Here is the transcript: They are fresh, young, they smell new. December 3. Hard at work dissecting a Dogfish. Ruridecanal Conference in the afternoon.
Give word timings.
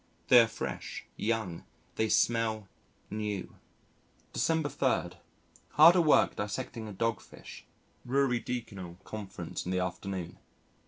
They 0.29 0.39
are 0.39 0.47
fresh, 0.47 1.05
young, 1.15 1.63
they 1.93 2.09
smell 2.09 2.67
new. 3.11 3.53
December 4.33 4.67
3. 4.69 5.11
Hard 5.73 5.95
at 5.95 6.03
work 6.03 6.37
dissecting 6.37 6.87
a 6.87 6.91
Dogfish. 6.91 7.65
Ruridecanal 8.07 9.03
Conference 9.03 9.63
in 9.63 9.71
the 9.71 9.77
afternoon. 9.77 10.39